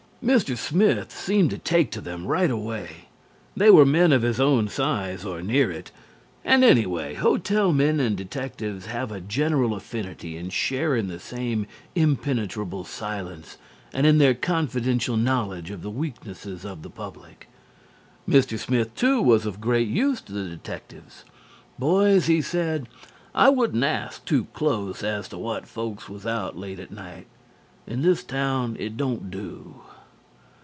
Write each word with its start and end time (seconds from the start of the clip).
Mr. 0.23 0.55
Smith 0.55 1.11
seemed 1.11 1.49
to 1.49 1.57
take 1.57 1.89
to 1.89 1.99
them 1.99 2.27
right 2.27 2.51
away. 2.51 3.07
They 3.57 3.71
were 3.71 3.87
men 3.87 4.13
of 4.13 4.21
his 4.21 4.39
own 4.39 4.67
size, 4.67 5.25
or 5.25 5.41
near 5.41 5.71
it, 5.71 5.89
and 6.45 6.63
anyway 6.63 7.15
hotel 7.15 7.73
men 7.73 7.99
and 7.99 8.15
detectives 8.15 8.85
have 8.85 9.11
a 9.11 9.19
general 9.19 9.73
affinity 9.73 10.37
and 10.37 10.53
share 10.53 10.95
in 10.95 11.07
the 11.07 11.19
same 11.19 11.65
impenetrable 11.95 12.83
silence 12.83 13.57
and 13.93 14.05
in 14.05 14.19
their 14.19 14.35
confidential 14.35 15.17
knowledge 15.17 15.71
of 15.71 15.81
the 15.81 15.89
weaknesses 15.89 16.65
of 16.65 16.83
the 16.83 16.89
public. 16.91 17.49
Mr. 18.29 18.59
Smith, 18.59 18.93
too, 18.93 19.19
was 19.23 19.47
of 19.47 19.59
great 19.59 19.87
use 19.87 20.21
to 20.21 20.31
the 20.33 20.47
detectives. 20.49 21.25
"Boys," 21.79 22.27
he 22.27 22.43
said, 22.43 22.87
"I 23.33 23.49
wouldn't 23.49 23.83
ask 23.83 24.23
too 24.25 24.45
close 24.53 25.01
as 25.01 25.27
to 25.29 25.39
what 25.39 25.65
folks 25.65 26.07
was 26.07 26.27
out 26.27 26.55
late 26.55 26.79
at 26.79 26.91
night: 26.91 27.25
in 27.87 28.03
this 28.03 28.23
town 28.23 28.77
it 28.79 28.95
don't 28.95 29.31
do." 29.31 29.81